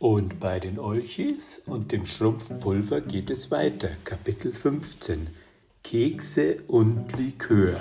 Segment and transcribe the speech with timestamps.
[0.00, 3.90] Und bei den Olchis und dem Schrumpfpulver geht es weiter.
[4.02, 5.26] Kapitel 15.
[5.84, 7.78] Kekse und Likör.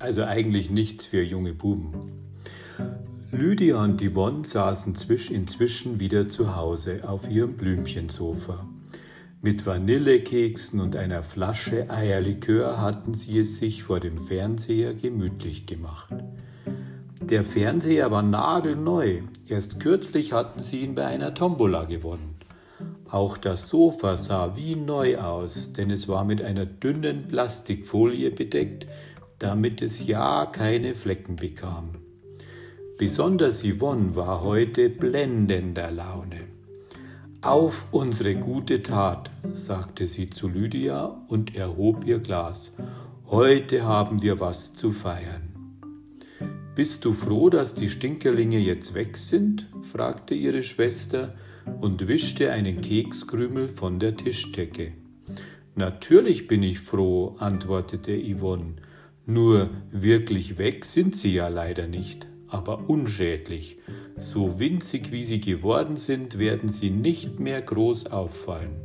[0.00, 2.10] Also eigentlich nichts für junge Buben.
[3.30, 4.96] Lydia und Yvonne saßen
[5.30, 8.68] inzwischen wieder zu Hause auf ihrem Blümchensofa.
[9.40, 16.12] Mit Vanillekeksen und einer Flasche Eierlikör hatten sie es sich vor dem Fernseher gemütlich gemacht.
[17.30, 19.20] Der Fernseher war nagelneu.
[19.46, 22.36] Erst kürzlich hatten sie ihn bei einer Tombola gewonnen.
[23.10, 28.86] Auch das Sofa sah wie neu aus, denn es war mit einer dünnen Plastikfolie bedeckt,
[29.38, 31.96] damit es ja keine Flecken bekam.
[32.96, 36.40] Besonders Yvonne war heute blendender Laune.
[37.42, 42.72] Auf unsere gute Tat, sagte sie zu Lydia und erhob ihr Glas.
[43.26, 45.47] Heute haben wir was zu feiern.
[46.78, 49.66] Bist du froh, dass die Stinkerlinge jetzt weg sind?
[49.82, 51.34] fragte ihre Schwester
[51.80, 54.92] und wischte einen Kekskrümel von der Tischdecke.
[55.74, 58.76] Natürlich bin ich froh, antwortete Yvonne.
[59.26, 63.78] Nur wirklich weg sind sie ja leider nicht, aber unschädlich.
[64.16, 68.76] So winzig wie sie geworden sind, werden sie nicht mehr groß auffallen.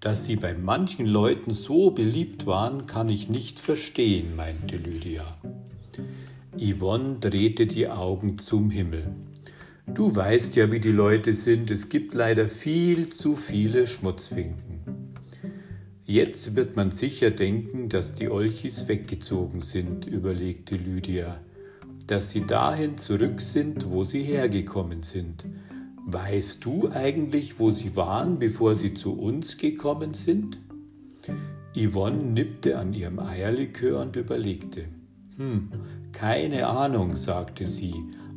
[0.00, 5.24] Dass sie bei manchen Leuten so beliebt waren, kann ich nicht verstehen, meinte Lydia.
[6.58, 9.04] Yvonne drehte die Augen zum Himmel.
[9.86, 11.70] Du weißt ja, wie die Leute sind.
[11.70, 14.80] Es gibt leider viel zu viele Schmutzfinken.
[16.04, 21.40] Jetzt wird man sicher denken, dass die Olchis weggezogen sind, überlegte Lydia.
[22.06, 25.44] Dass sie dahin zurück sind, wo sie hergekommen sind.
[26.06, 30.58] Weißt du eigentlich, wo sie waren, bevor sie zu uns gekommen sind?
[31.76, 34.86] Yvonne nippte an ihrem Eierlikör und überlegte.
[35.40, 35.70] Hm,
[36.12, 37.94] keine Ahnung, sagte sie,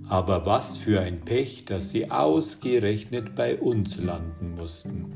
[0.08, 5.10] aber was für ein Pech, dass sie ausgerechnet bei uns landen mussten.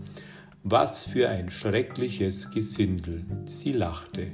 [0.64, 3.24] Was für ein schreckliches Gesindel.
[3.46, 4.34] Sie lachte.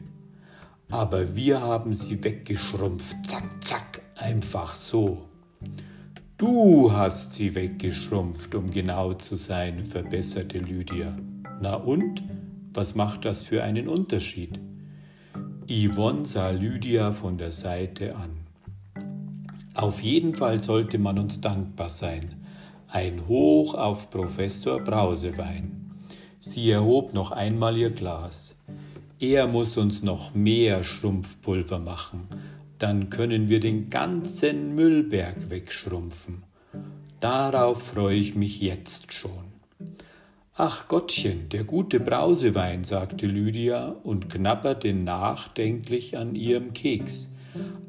[0.89, 3.17] Aber wir haben sie weggeschrumpft.
[3.23, 5.29] Zack, zack, einfach so.
[6.39, 11.15] Du hast sie weggeschrumpft, um genau zu sein, verbesserte Lydia.
[11.61, 12.23] Na und?
[12.73, 14.59] Was macht das für einen Unterschied?
[15.75, 18.29] Yvonne sah Lydia von der Seite an.
[19.73, 22.45] Auf jeden Fall sollte man uns dankbar sein.
[22.87, 25.89] Ein Hoch auf Professor Brausewein.
[26.39, 28.55] Sie erhob noch einmal ihr Glas.
[29.19, 32.27] Er muss uns noch mehr Schrumpfpulver machen,
[32.77, 36.43] dann können wir den ganzen Müllberg wegschrumpfen.
[37.19, 39.52] Darauf freue ich mich jetzt schon.
[40.55, 47.33] Ach Gottchen, der gute Brausewein, sagte Lydia und knabberte nachdenklich an ihrem Keks.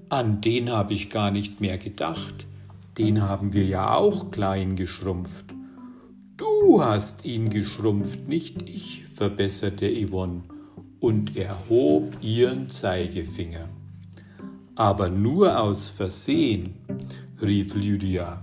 [0.09, 2.47] An den habe ich gar nicht mehr gedacht.
[2.97, 5.45] Den haben wir ja auch klein geschrumpft.
[6.39, 10.45] Du hast ihn geschrumpft, nicht ich, verbesserte Yvonne
[11.01, 13.69] und erhob ihren Zeigefinger.
[14.75, 16.77] Aber nur aus Versehen,
[17.43, 18.43] rief Lydia.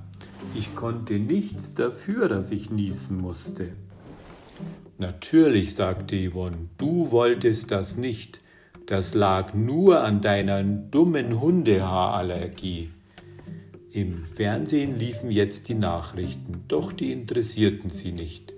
[0.54, 3.72] Ich konnte nichts dafür, dass ich niesen musste.
[4.98, 8.40] Natürlich, sagte Yvonne, du wolltest das nicht.
[8.86, 12.90] Das lag nur an deiner dummen Hundehaarallergie.
[13.92, 18.54] Im Fernsehen liefen jetzt die Nachrichten, doch die interessierten sie nicht.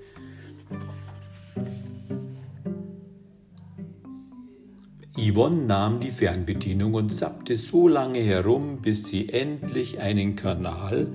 [5.17, 11.07] Yvonne nahm die Fernbedienung und zappte so lange herum, bis sie endlich einen Kanal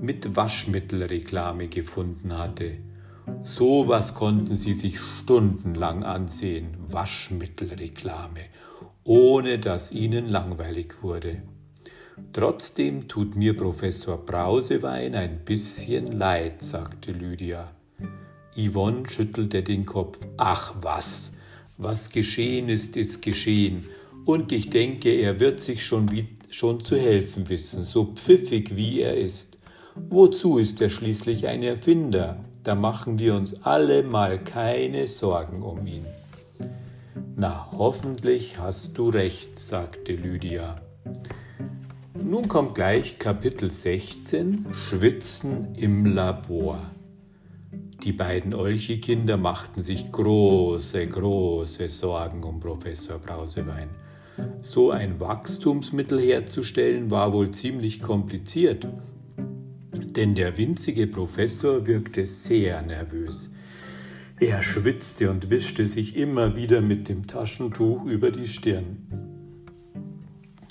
[0.00, 2.78] mit Waschmittelreklame gefunden hatte.
[3.44, 8.40] So was konnten sie sich stundenlang ansehen, Waschmittelreklame,
[9.04, 11.42] ohne dass ihnen langweilig wurde.
[12.32, 17.70] Trotzdem tut mir Professor Brausewein ein bisschen leid, sagte Lydia.
[18.56, 20.18] Yvonne schüttelte den Kopf.
[20.36, 21.32] Ach was,
[21.78, 23.86] was geschehen ist, ist geschehen.
[24.24, 29.00] Und ich denke, er wird sich schon, wie, schon zu helfen wissen, so pfiffig wie
[29.00, 29.58] er ist.
[29.94, 32.38] Wozu ist er schließlich ein Erfinder?
[32.62, 36.06] Da machen wir uns alle mal keine Sorgen um ihn.
[37.34, 40.76] Na, hoffentlich hast du recht, sagte Lydia.
[42.14, 46.78] Nun kommt gleich Kapitel 16, Schwitzen im Labor.
[48.04, 53.88] Die beiden Olchi-Kinder machten sich große, große Sorgen um Professor Brausewein.
[54.62, 58.86] So ein Wachstumsmittel herzustellen war wohl ziemlich kompliziert
[60.16, 63.50] denn der winzige Professor wirkte sehr nervös.
[64.40, 69.06] Er schwitzte und wischte sich immer wieder mit dem Taschentuch über die Stirn.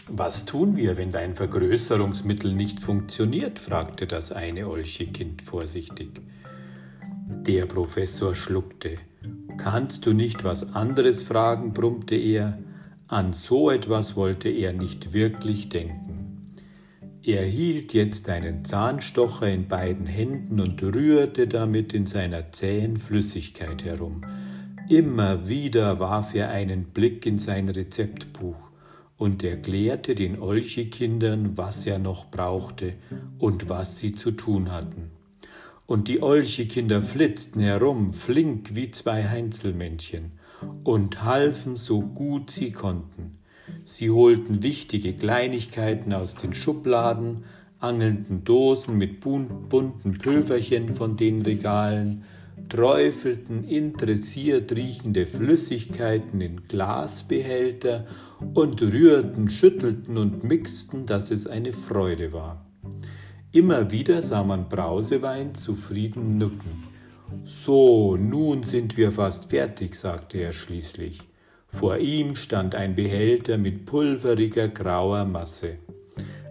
[0.07, 3.59] Was tun wir, wenn dein Vergrößerungsmittel nicht funktioniert?
[3.59, 6.21] fragte das eine Olchekind vorsichtig.
[7.47, 8.97] Der Professor schluckte.
[9.57, 11.71] Kannst du nicht was anderes fragen?
[11.71, 12.59] brummte er.
[13.07, 16.10] An so etwas wollte er nicht wirklich denken.
[17.23, 23.83] Er hielt jetzt einen Zahnstocher in beiden Händen und rührte damit in seiner zähen Flüssigkeit
[23.83, 24.25] herum.
[24.89, 28.71] Immer wieder warf er einen Blick in sein Rezeptbuch
[29.17, 32.93] und erklärte den Olchekindern, was er noch brauchte
[33.37, 35.11] und was sie zu tun hatten.
[35.85, 40.31] Und die Olchekinder flitzten herum, flink wie zwei Heinzelmännchen,
[40.83, 43.37] und halfen so gut sie konnten.
[43.85, 47.43] Sie holten wichtige Kleinigkeiten aus den Schubladen,
[47.79, 52.23] angelnden Dosen mit bunten Pülverchen von den Regalen,
[52.69, 58.05] träufelten interessiert riechende Flüssigkeiten in Glasbehälter
[58.53, 62.65] und rührten, schüttelten und mixten, dass es eine Freude war.
[63.51, 66.83] Immer wieder sah man Brausewein zufrieden nücken.
[67.45, 71.19] So, nun sind wir fast fertig, sagte er schließlich.
[71.71, 75.77] Vor ihm stand ein Behälter mit pulveriger grauer Masse.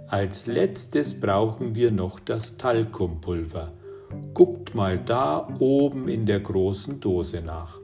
[0.08, 3.72] Als letztes brauchen wir noch das Talkumpulver.
[4.34, 7.78] Guckt mal da oben in der großen Dose nach.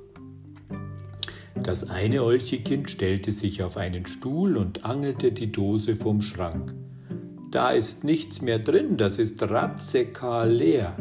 [1.62, 6.75] Das eine Olchekind stellte sich auf einen Stuhl und angelte die Dose vom Schrank.
[7.50, 10.99] Da ist nichts mehr drin, das ist ratzekal leer.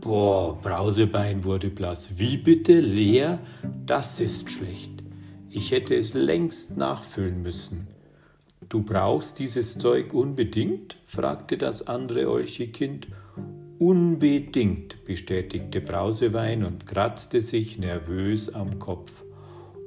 [0.00, 2.18] Boah, Brausebein wurde blass.
[2.18, 3.40] Wie bitte leer?
[3.84, 4.95] Das ist schlecht.
[5.56, 7.88] Ich hätte es längst nachfüllen müssen.
[8.68, 10.98] Du brauchst dieses Zeug unbedingt?
[11.06, 13.06] fragte das andere Olchekind.
[13.78, 19.24] Unbedingt, bestätigte Brausewein und kratzte sich nervös am Kopf.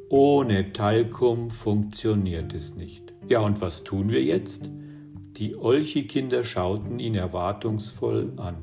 [0.10, 3.13] Ohne Talkum funktioniert es nicht.
[3.27, 4.68] Ja, und was tun wir jetzt?
[5.38, 8.56] Die Olchikinder schauten ihn erwartungsvoll an.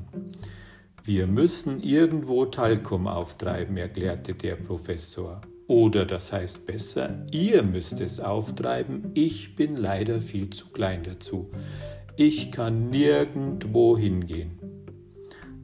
[1.05, 5.39] Wir müssen irgendwo Talkum auftreiben, erklärte der Professor.
[5.67, 11.51] Oder das heißt besser, ihr müsst es auftreiben, ich bin leider viel zu klein dazu.
[12.15, 14.59] Ich kann nirgendwo hingehen.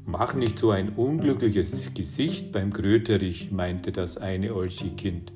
[0.05, 5.31] Mach nicht so ein unglückliches Gesicht beim Kröterich, meinte das eine Olchikind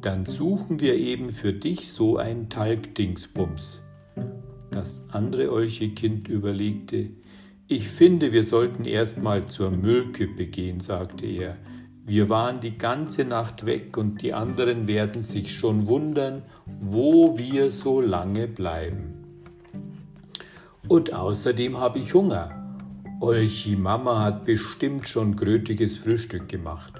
[0.00, 3.80] dann suchen wir eben für dich so ein Talgdingsbums.
[4.70, 7.10] Das andere Olchekind überlegte,
[7.66, 11.56] ich finde, wir sollten erst mal zur Müllkippe gehen, sagte er.
[12.06, 16.42] Wir waren die ganze Nacht weg und die anderen werden sich schon wundern,
[16.80, 19.24] wo wir so lange bleiben.
[20.86, 22.50] Und außerdem habe ich Hunger.
[23.20, 26.92] Olchi Mama hat bestimmt schon grötiges Frühstück gemacht.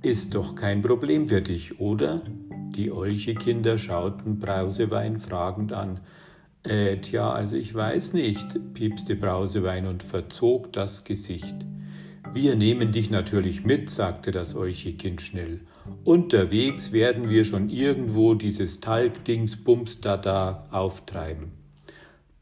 [0.00, 2.22] Ist doch kein Problem für dich, oder?
[2.76, 6.00] Die Olchekinder schauten Brausewein fragend an.
[6.62, 11.56] Äh, tja, also ich weiß nicht, piepste Brausewein und verzog das Gesicht.
[12.32, 15.60] Wir nehmen dich natürlich mit, sagte das Olchekind schnell.
[16.04, 21.52] Unterwegs werden wir schon irgendwo dieses Talgdingsbums da da auftreiben.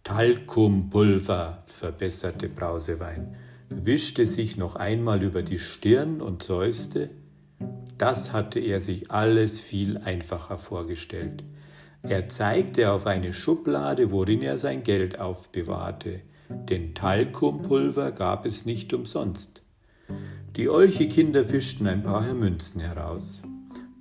[0.02, 3.36] Talkumpulver, verbesserte Brausewein,
[3.68, 7.10] wischte sich noch einmal über die Stirn und seufzte.
[7.96, 11.44] Das hatte er sich alles viel einfacher vorgestellt.
[12.02, 18.92] Er zeigte auf eine Schublade, worin er sein Geld aufbewahrte, denn Talkumpulver gab es nicht
[18.92, 19.63] umsonst.
[20.56, 23.42] Die Olche-Kinder fischten ein paar Münzen heraus.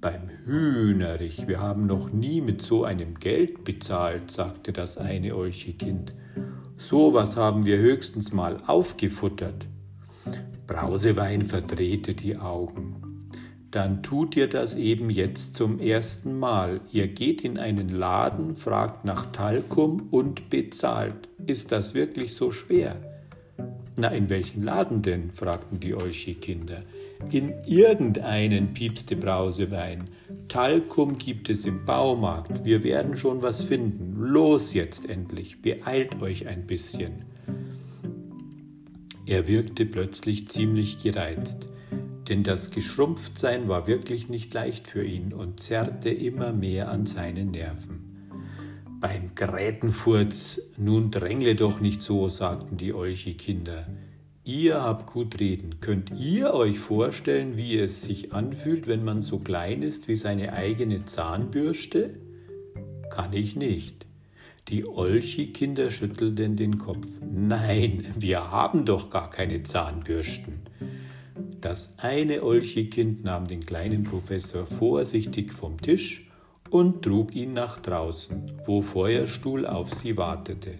[0.01, 6.13] Beim Hühnerich, wir haben noch nie mit so einem Geld bezahlt, sagte das eine Olche-Kind.
[6.77, 9.65] So was haben wir höchstens mal aufgefuttert.
[10.67, 13.03] Brausewein verdrehte die Augen
[13.73, 16.81] dann tut ihr das eben jetzt zum ersten Mal.
[16.91, 21.27] Ihr geht in einen Laden, fragt nach Talkum und bezahlt.
[21.47, 23.12] Ist das wirklich so schwer?
[23.95, 25.31] Na, in welchen Laden denn?
[25.31, 26.83] fragten die Olchi-Kinder.
[27.31, 30.09] In irgendeinen, piepste Brausewein.
[30.47, 32.65] Talkum gibt es im Baumarkt.
[32.65, 34.15] Wir werden schon was finden.
[34.17, 35.61] Los jetzt endlich.
[35.61, 37.23] Beeilt euch ein bisschen.
[39.25, 41.69] Er wirkte plötzlich ziemlich gereizt
[42.29, 47.51] denn das Geschrumpftsein war wirklich nicht leicht für ihn und zerrte immer mehr an seinen
[47.51, 48.29] Nerven.
[48.99, 53.87] Beim Grätenfurz, nun drängle doch nicht so, sagten die Olchi-Kinder.
[54.43, 55.79] Ihr habt gut reden.
[55.79, 60.51] Könnt ihr euch vorstellen, wie es sich anfühlt, wenn man so klein ist wie seine
[60.51, 62.17] eigene Zahnbürste?
[63.09, 64.05] Kann ich nicht.
[64.67, 67.07] Die Olchi-Kinder schüttelten den Kopf.
[67.21, 70.59] Nein, wir haben doch gar keine Zahnbürsten.
[71.61, 76.29] Das eine Olchekind nahm den kleinen Professor vorsichtig vom Tisch
[76.73, 80.79] und trug ihn nach draußen, wo Feuerstuhl auf sie wartete.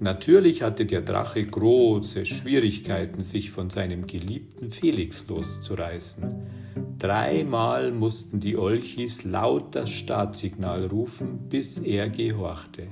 [0.00, 6.34] Natürlich hatte der Drache große Schwierigkeiten, sich von seinem geliebten Felix loszureißen.
[6.98, 12.88] Dreimal mussten die Olchis laut das Startsignal rufen, bis er gehorchte.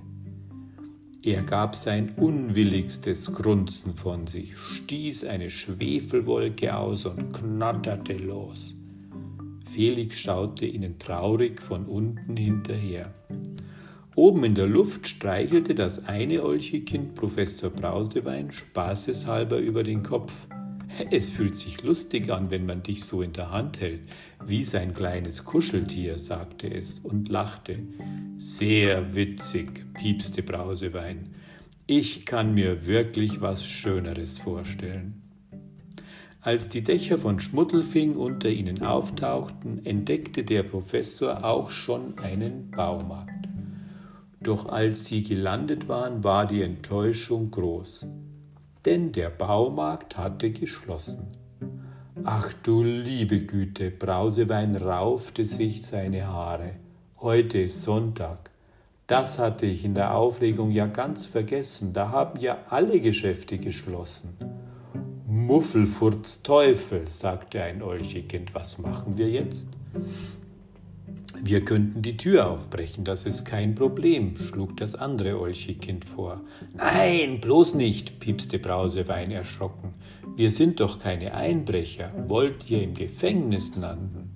[1.24, 8.77] Er gab sein unwilligstes Grunzen von sich, stieß eine Schwefelwolke aus und knatterte los.
[9.72, 13.12] Felix schaute ihnen traurig von unten hinterher.
[14.16, 20.48] Oben in der Luft streichelte das eine Olchekind Professor Brausewein spaßeshalber über den Kopf.
[21.10, 24.00] Es fühlt sich lustig an, wenn man dich so in der Hand hält,
[24.44, 27.78] wie sein kleines Kuscheltier, sagte es und lachte.
[28.38, 31.28] Sehr witzig, piepste Brausewein.
[31.86, 35.27] Ich kann mir wirklich was Schöneres vorstellen.
[36.40, 43.48] Als die Dächer von Schmuddelfing unter ihnen auftauchten, entdeckte der Professor auch schon einen Baumarkt.
[44.40, 48.06] Doch als sie gelandet waren, war die Enttäuschung groß,
[48.84, 51.26] denn der Baumarkt hatte geschlossen.
[52.22, 56.76] Ach du liebe Güte, Brausewein raufte sich seine Haare.
[57.20, 58.50] Heute ist Sonntag.
[59.08, 61.94] Das hatte ich in der Aufregung ja ganz vergessen.
[61.94, 64.36] Da haben ja alle Geschäfte geschlossen.
[65.30, 69.68] Muffelfurz Teufel, sagte ein Olchekind, was machen wir jetzt?
[71.38, 76.40] Wir könnten die Tür aufbrechen, das ist kein Problem, schlug das andere Olchekind vor.
[76.74, 79.92] Nein, bloß nicht, piepste Brausewein erschrocken.
[80.34, 82.10] Wir sind doch keine Einbrecher.
[82.26, 84.30] Wollt ihr im Gefängnis landen?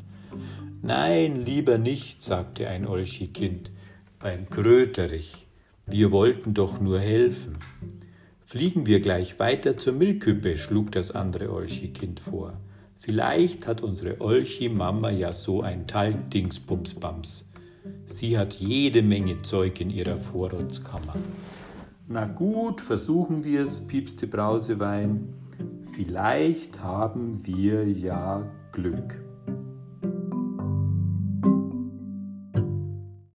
[0.83, 3.71] Nein, lieber nicht, sagte ein Olchekind
[4.19, 5.47] beim Kröterich.
[5.87, 7.57] Wir wollten doch nur helfen.
[8.53, 12.61] Fliegen wir gleich weiter zur Milchküppe, schlug das andere Olchekind vor.
[12.99, 17.51] Vielleicht hat unsere Olchi-Mama ja so ein Talgdingsbumsbams.
[18.05, 21.15] Sie hat jede Menge Zeug in ihrer Vorratskammer.
[22.09, 25.33] Na gut, versuchen wir es, piepste Brausewein.
[25.91, 29.22] Vielleicht haben wir ja Glück.